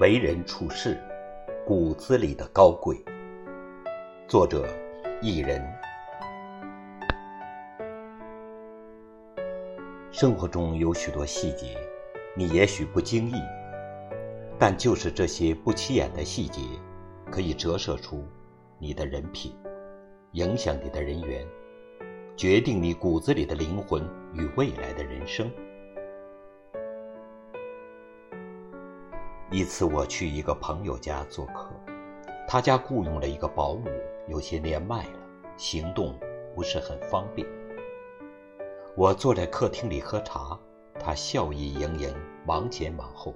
[0.00, 0.98] 为人处事，
[1.66, 2.96] 骨子里的高贵。
[4.26, 4.66] 作者：
[5.20, 5.62] 一人。
[10.10, 11.76] 生活中有许多细节，
[12.34, 13.34] 你也许不经意，
[14.58, 16.62] 但就是这些不起眼的细节，
[17.30, 18.24] 可以折射出
[18.78, 19.54] 你的人品，
[20.32, 21.46] 影响你的人缘，
[22.38, 25.52] 决定你骨子里的灵魂与未来的人生。
[29.52, 31.72] 一次，我去一个朋友家做客，
[32.46, 33.90] 他家雇佣了一个保姆，
[34.28, 35.18] 有些年迈了，
[35.56, 36.16] 行动
[36.54, 37.44] 不是很方便。
[38.96, 40.56] 我坐在客厅里喝茶，
[41.00, 42.14] 他笑意盈盈，
[42.46, 43.34] 忙前忙后，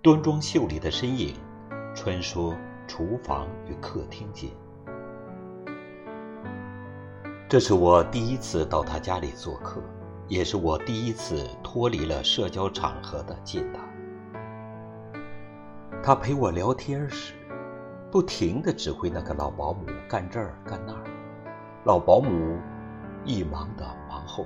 [0.00, 1.34] 端庄秀丽的身影
[1.94, 2.56] 穿梭
[2.88, 4.48] 厨房与客厅间。
[7.46, 9.82] 这是我第一次到他家里做客，
[10.28, 13.80] 也是我第一次脱离了社交场合的见他。
[16.04, 17.32] 他陪我聊天时，
[18.10, 21.04] 不停地指挥那个老保姆干这儿干那儿，
[21.84, 22.58] 老保姆
[23.24, 24.44] 一忙的忙后，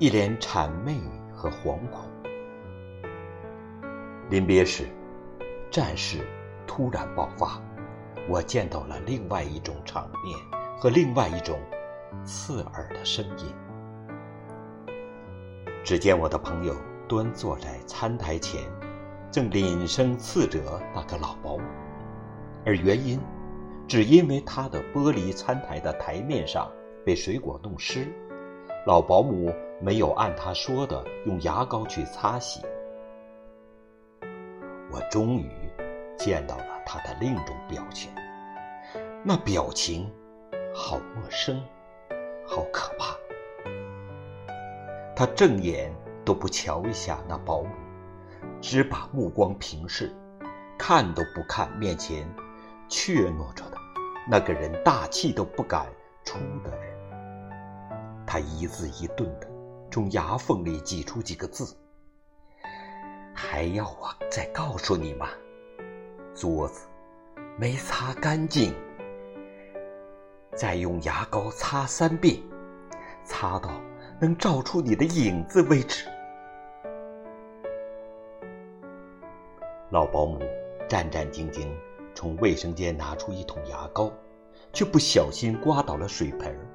[0.00, 1.00] 一脸谄媚
[1.32, 2.10] 和惶恐。
[4.28, 4.88] 临别时，
[5.70, 6.26] 战事
[6.66, 7.62] 突然爆发，
[8.28, 10.36] 我见到了另外一种场面
[10.76, 11.56] 和另外一种
[12.24, 13.54] 刺耳的声音。
[15.84, 16.74] 只见我的朋友
[17.06, 18.60] 端坐在餐台前。
[19.30, 21.62] 正凛声斥责那个老保姆，
[22.66, 23.20] 而原因，
[23.86, 26.68] 只因为他的玻璃餐台的台面上
[27.06, 28.08] 被水果弄湿，
[28.86, 32.60] 老保姆没有按他说的用牙膏去擦洗。
[34.90, 35.48] 我终于
[36.18, 38.10] 见到了他的另一种表情，
[39.22, 40.10] 那表情
[40.74, 41.62] 好陌生，
[42.44, 43.14] 好可怕。
[45.14, 47.68] 他正眼都不瞧一下那保姆。
[48.60, 50.14] 只把目光平视，
[50.78, 52.28] 看都不看面前
[52.88, 53.76] 怯懦着的
[54.28, 55.86] 那个人，大气都不敢
[56.24, 56.90] 出的人。
[58.26, 59.48] 他一字一顿的
[59.90, 61.76] 从牙缝里挤出几个字
[63.34, 65.28] ：“还要我再告诉你吗？
[66.34, 66.86] 桌子
[67.58, 68.74] 没擦干净，
[70.54, 72.40] 再用牙膏擦三遍，
[73.24, 73.80] 擦到
[74.20, 76.06] 能照出你的影子为止。”
[79.90, 80.38] 老保姆
[80.88, 81.66] 战战兢兢
[82.14, 84.12] 从卫生间拿出一桶牙膏，
[84.72, 86.66] 却不小心刮倒了水盆儿，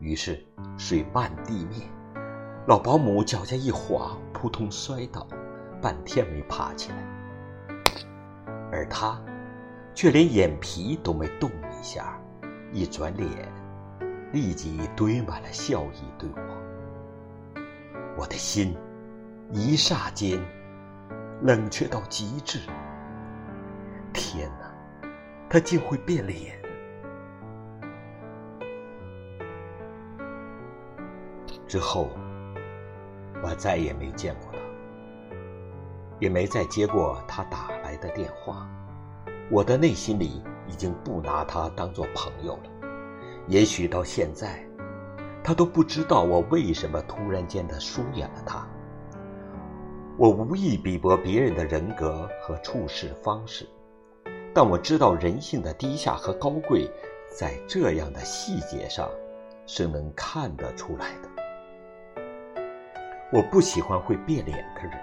[0.00, 0.44] 于是
[0.76, 1.88] 水漫地面。
[2.66, 5.24] 老保姆脚下一滑，扑通摔倒，
[5.80, 6.96] 半天没爬起来。
[8.72, 9.22] 而他
[9.94, 12.20] 却连眼皮都没动一下，
[12.72, 13.30] 一转脸，
[14.32, 17.62] 立即堆满了笑意对我。
[18.18, 18.76] 我的心
[19.52, 20.40] 一霎间。
[21.42, 22.60] 冷却到极致。
[24.12, 25.08] 天哪，
[25.48, 26.58] 他竟会变脸！
[31.66, 32.08] 之后，
[33.42, 34.58] 我再也没见过他，
[36.18, 38.68] 也没再接过他打来的电话。
[39.50, 42.70] 我的内心里已经不拿他当做朋友了。
[43.46, 44.66] 也许到现在，
[45.44, 48.66] 他都不知道我为什么突然间的疏远了他。
[50.18, 53.64] 我无意比驳别人的人格和处事方式，
[54.52, 56.90] 但我知道人性的低下和高贵，
[57.30, 59.08] 在这样的细节上
[59.64, 62.22] 是能看得出来的。
[63.32, 64.98] 我不喜欢会变脸的人，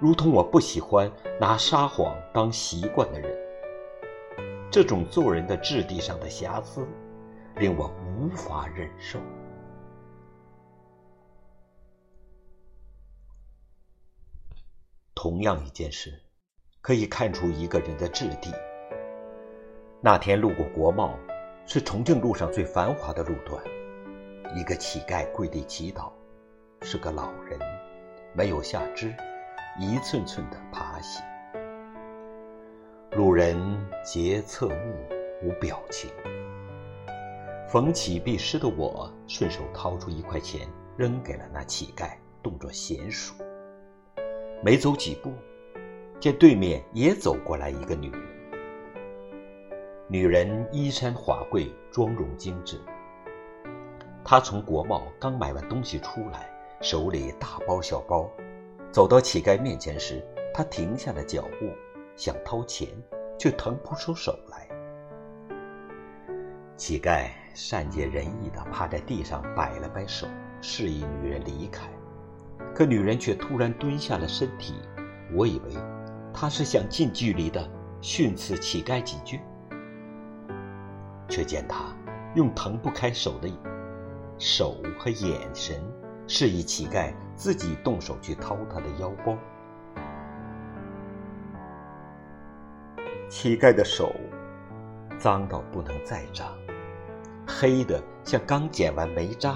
[0.00, 1.10] 如同我不喜欢
[1.40, 3.36] 拿撒谎当习惯的人。
[4.70, 6.86] 这种做人的质地上的瑕疵，
[7.56, 9.18] 令我无法忍受。
[15.14, 16.12] 同样一件事，
[16.80, 18.52] 可以看出一个人的质地。
[20.00, 21.16] 那天路过国贸，
[21.66, 23.62] 是重庆路上最繁华的路段。
[24.54, 26.10] 一个乞丐跪地祈祷，
[26.82, 27.58] 是个老人，
[28.34, 29.14] 没有下肢，
[29.78, 31.24] 一寸寸的爬行。
[33.12, 33.56] 路人
[34.04, 34.94] 皆侧目，
[35.42, 36.10] 无表情。
[37.68, 42.10] 逢乞必失的我，顺手掏出一块钱，扔给了那乞丐，
[42.42, 43.32] 动作娴熟。
[44.64, 45.30] 没走几步，
[46.18, 48.22] 见对面也走过来一个女人。
[50.08, 52.80] 女人衣衫华贵，妆容精致。
[54.24, 56.50] 她从国贸刚买完东西出来，
[56.80, 58.26] 手里大包小包。
[58.90, 60.24] 走到乞丐面前时，
[60.54, 61.68] 她停下了脚步，
[62.16, 62.88] 想掏钱，
[63.38, 64.66] 却腾不出手来。
[66.74, 70.26] 乞丐善解人意地趴在地上摆了摆手，
[70.62, 71.86] 示意女人离开。
[72.74, 74.74] 可女人却突然蹲下了身体，
[75.32, 75.72] 我以为
[76.32, 79.40] 她是想近距离的训斥乞丐几句，
[81.28, 81.84] 却见他
[82.34, 83.48] 用腾不开手的
[84.38, 85.80] 手和眼神，
[86.26, 89.38] 示意乞丐自己动手去掏他的腰包。
[93.28, 94.12] 乞丐的手
[95.16, 96.52] 脏到不能再脏，
[97.46, 99.54] 黑的像刚剪完煤渣。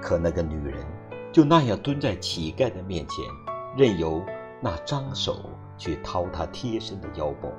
[0.00, 0.84] 可那个女人
[1.34, 3.24] 就那样蹲在乞丐的面前，
[3.76, 4.24] 任由
[4.60, 7.50] 那脏手去掏他贴身的腰包。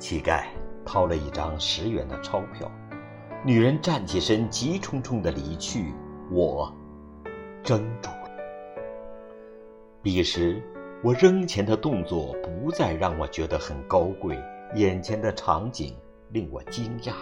[0.00, 0.46] 乞丐
[0.84, 2.68] 掏了一张十元的钞票，
[3.44, 5.94] 女人站起身，急匆匆的离去。
[6.28, 6.74] 我
[7.62, 8.30] 怔住了。
[10.02, 10.60] 彼时。
[11.02, 14.38] 我扔钱的动作不再让我觉得很高贵，
[14.74, 15.96] 眼前的场景
[16.28, 17.14] 令我惊讶。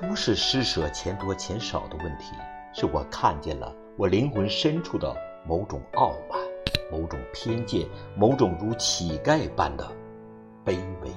[0.00, 2.32] 不是施舍钱多钱少的问题，
[2.72, 5.12] 是我看见了我灵魂深处的
[5.44, 6.38] 某种傲慢、
[6.90, 7.84] 某种偏见、
[8.16, 9.84] 某种如乞丐般的
[10.64, 11.10] 卑微。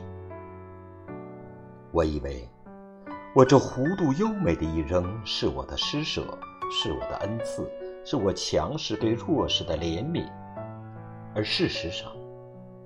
[1.92, 2.50] 我以为，
[3.36, 6.24] 我这弧度优美的一扔是我的施舍，
[6.72, 7.69] 是我的恩赐，
[8.04, 10.27] 是我强势对弱势的怜悯。
[11.36, 12.12] 而事实上，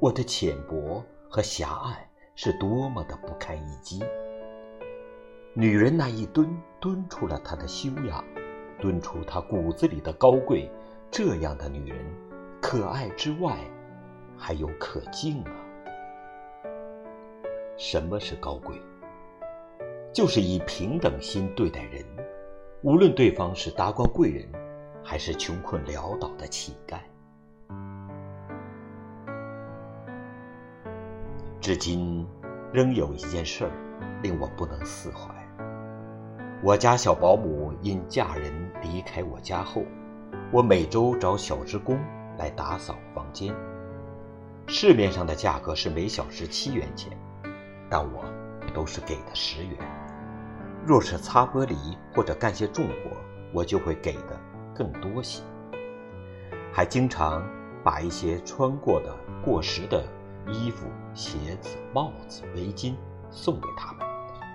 [0.01, 2.05] 我的浅薄和狭隘
[2.35, 4.03] 是多么的不堪一击。
[5.57, 8.21] 女人那一蹲，蹲出了她的修养，
[8.77, 10.69] 蹲出她骨子里的高贵。
[11.09, 11.97] 这样的女人，
[12.61, 13.57] 可爱之外，
[14.37, 15.51] 还有可敬啊。
[17.77, 18.81] 什么是高贵？
[20.11, 22.03] 就是以平等心对待人，
[22.81, 24.45] 无论对方是达官贵人，
[25.01, 26.99] 还是穷困潦倒的乞丐。
[31.61, 32.27] 至今，
[32.73, 33.71] 仍有一件事儿
[34.21, 35.33] 令我不能释怀。
[36.63, 39.83] 我家小保姆因嫁人离开我家后，
[40.51, 41.99] 我每周找小职工
[42.37, 43.53] 来打扫房间。
[44.67, 47.11] 市面上的价格是每小时七元钱，
[47.89, 48.23] 但我
[48.73, 49.77] 都是给的十元。
[50.85, 51.75] 若是擦玻璃
[52.15, 53.11] 或者干些重活，
[53.53, 54.39] 我就会给的
[54.73, 55.43] 更多些。
[56.71, 57.47] 还经常
[57.83, 60.03] 把一些穿过的过时的。
[60.47, 60.85] 衣服、
[61.15, 62.93] 鞋子、帽子、围巾
[63.31, 64.05] 送给他们，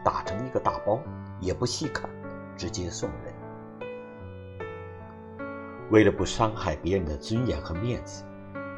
[0.05, 0.99] 打成一个大包，
[1.41, 2.09] 也不细看，
[2.57, 3.35] 直接送人。
[5.91, 8.25] 为了不伤害别人的尊严和面子，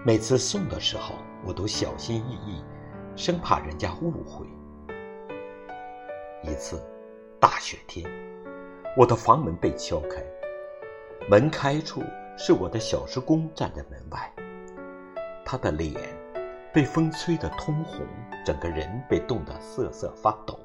[0.04, 1.14] 每次送的时候，
[1.44, 2.64] 我都小心翼翼，
[3.16, 4.46] 生怕人家误会。
[6.42, 6.82] 一次，
[7.38, 8.10] 大雪天，
[8.96, 10.22] 我的房门被敲开，
[11.28, 12.02] 门开处
[12.36, 14.32] 是我的小时工站在门外，
[15.44, 15.94] 他的脸。
[16.74, 18.00] 被风吹得通红，
[18.46, 20.58] 整个人被冻得瑟瑟发抖，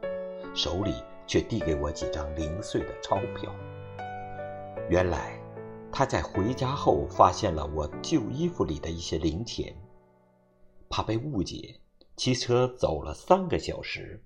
[0.58, 0.92] 手里
[1.28, 3.54] 却递给我几张零碎的钞票。
[4.90, 5.40] 原来，
[5.92, 9.72] 他在回家后发现了我旧衣服里的一些零钱，
[10.90, 11.80] 怕被误解，
[12.16, 14.24] 骑车走了三个小时，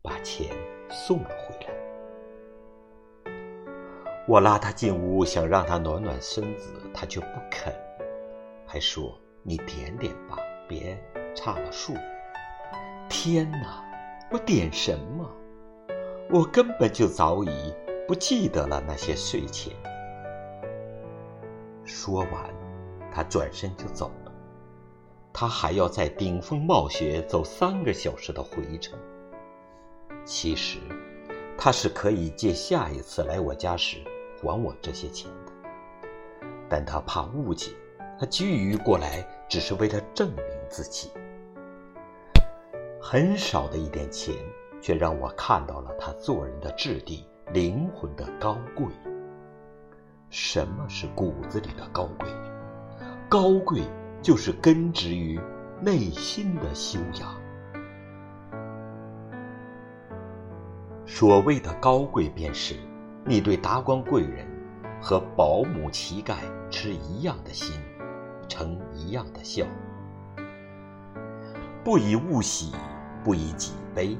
[0.00, 0.56] 把钱
[0.90, 1.74] 送了回来。
[4.26, 7.72] 我拉他进屋，想让他暖暖身子，他却不肯，
[8.66, 9.16] 还说。
[9.48, 10.36] 你点点吧，
[10.66, 10.98] 别
[11.32, 11.94] 差了数。
[13.08, 13.80] 天哪，
[14.30, 15.30] 我点什么？
[16.30, 17.74] 我根本就早已
[18.08, 19.72] 不记得了那些税钱。
[21.84, 22.52] 说完，
[23.12, 24.32] 他转身就走了。
[25.32, 28.98] 他还要在顶风冒雪走三个小时的回程。
[30.24, 30.78] 其实，
[31.56, 33.98] 他是可以借下一次来我家时
[34.42, 35.52] 还我这些钱的，
[36.68, 37.70] 但他怕误解。
[38.18, 41.10] 他急于过来，只是为了证明自己。
[43.08, 44.34] 很少的一点钱，
[44.80, 48.84] 却让我看到了他做人的质地、灵魂的高贵。
[50.28, 52.28] 什么是骨子里的高贵？
[53.28, 53.82] 高贵
[54.20, 55.40] 就是根植于
[55.80, 57.32] 内心的修养。
[61.06, 62.74] 所谓的高贵，便是
[63.24, 64.44] 你对达官贵人
[65.00, 66.38] 和保姆、乞丐
[66.70, 67.80] 持一样的心。
[68.48, 69.64] 成一样的笑，
[71.84, 72.72] 不以物喜，
[73.26, 74.16] 不以己悲。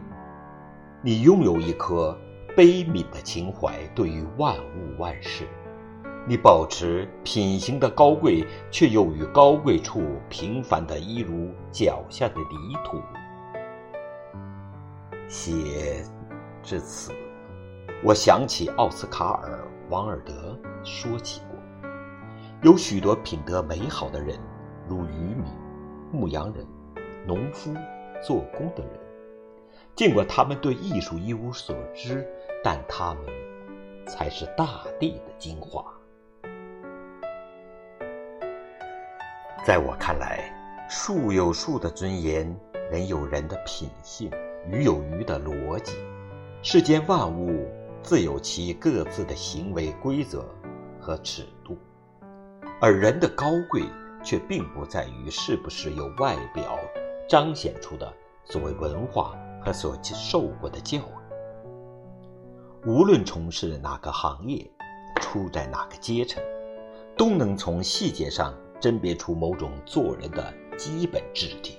[1.00, 2.18] 你拥有一颗
[2.56, 5.44] 悲悯的情怀，对于万物万事；
[6.26, 13.00] 你保持品行的高贵，却又与高贵处平凡的一如脚下的泥土。
[15.28, 16.04] 写
[16.60, 17.12] 至此，
[18.02, 21.56] 我想起奥斯卡尔·王尔德说起过。
[22.62, 24.36] 有许多品德美好的人，
[24.88, 25.44] 如渔民、
[26.10, 26.66] 牧羊人、
[27.24, 27.72] 农夫、
[28.22, 28.92] 做工的人。
[29.94, 32.26] 尽管他们对艺术一无所知，
[32.62, 33.24] 但他们
[34.06, 35.84] 才是大地的精华。
[39.64, 40.54] 在我看来，
[40.88, 42.54] 树有树的尊严，
[42.90, 44.30] 人有人的品性，
[44.70, 45.96] 鱼有鱼的逻辑。
[46.62, 47.66] 世间万物
[48.02, 50.44] 自有其各自的行为规则
[51.00, 51.76] 和尺度，
[52.80, 53.82] 而人的高贵
[54.22, 56.78] 却并不在于是不是有外表
[57.28, 58.12] 彰显出的
[58.44, 61.02] 所谓文化和所受过的教育。
[62.86, 64.70] 无论从事哪个行业，
[65.20, 66.42] 处在哪个阶层，
[67.16, 68.54] 都能从细节上。
[68.78, 71.78] 甄别出某种做人的基本质地，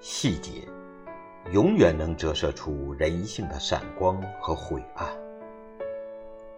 [0.00, 0.68] 细节
[1.50, 5.08] 永远能折射出人性的闪光和晦暗，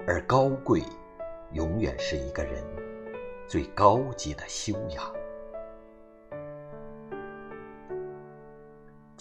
[0.05, 0.83] 而高贵
[1.53, 2.61] 永远是一个人
[3.47, 5.18] 最高级的修养。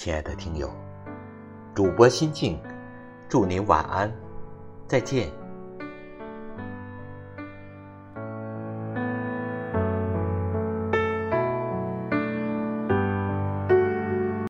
[0.07, 0.71] 亲爱的听友，
[1.75, 2.57] 主播心静，
[3.27, 4.09] 祝您晚安，
[4.87, 5.29] 再见。